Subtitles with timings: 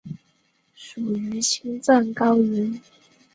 [0.73, 2.81] 属于青藏高原。